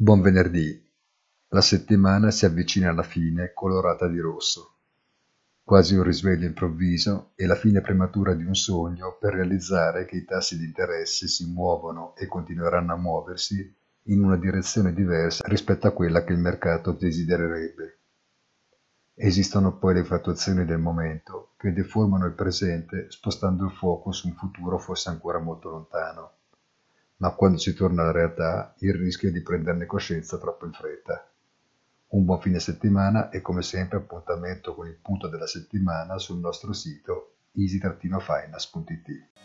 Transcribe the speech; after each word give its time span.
Buon 0.00 0.20
venerdì. 0.20 0.80
La 1.48 1.60
settimana 1.60 2.30
si 2.30 2.44
avvicina 2.44 2.88
alla 2.88 3.02
fine 3.02 3.50
colorata 3.52 4.06
di 4.06 4.20
rosso. 4.20 4.76
Quasi 5.64 5.96
un 5.96 6.04
risveglio 6.04 6.46
improvviso 6.46 7.32
e 7.34 7.46
la 7.46 7.56
fine 7.56 7.80
prematura 7.80 8.34
di 8.34 8.44
un 8.44 8.54
sogno 8.54 9.16
per 9.18 9.34
realizzare 9.34 10.04
che 10.04 10.18
i 10.18 10.24
tassi 10.24 10.56
di 10.56 10.66
interesse 10.66 11.26
si 11.26 11.50
muovono 11.50 12.14
e 12.14 12.28
continueranno 12.28 12.92
a 12.92 12.96
muoversi 12.96 13.74
in 14.04 14.22
una 14.22 14.36
direzione 14.36 14.94
diversa 14.94 15.42
rispetto 15.48 15.88
a 15.88 15.92
quella 15.92 16.22
che 16.22 16.32
il 16.32 16.38
mercato 16.38 16.92
desidererebbe. 16.92 17.98
Esistono 19.14 19.78
poi 19.78 19.94
le 19.94 20.04
fluttuazioni 20.04 20.64
del 20.64 20.78
momento 20.78 21.54
che 21.56 21.72
deformano 21.72 22.24
il 22.24 22.34
presente 22.34 23.10
spostando 23.10 23.64
il 23.64 23.72
fuoco 23.72 24.12
su 24.12 24.28
un 24.28 24.34
futuro 24.34 24.78
forse 24.78 25.08
ancora 25.08 25.40
molto 25.40 25.70
lontano 25.70 26.34
ma 27.18 27.30
quando 27.30 27.58
si 27.58 27.74
torna 27.74 28.02
alla 28.02 28.12
realtà 28.12 28.74
il 28.78 28.94
rischio 28.94 29.28
è 29.28 29.32
di 29.32 29.42
prenderne 29.42 29.86
coscienza 29.86 30.38
troppo 30.38 30.66
in 30.66 30.72
fretta. 30.72 31.28
Un 32.08 32.24
buon 32.24 32.40
fine 32.40 32.60
settimana 32.60 33.28
e 33.30 33.40
come 33.40 33.62
sempre 33.62 33.98
appuntamento 33.98 34.74
con 34.74 34.86
il 34.86 34.96
punto 34.96 35.28
della 35.28 35.46
settimana 35.46 36.18
sul 36.18 36.38
nostro 36.38 36.72
sito 36.72 37.34
easy-finance.it. 37.52 39.37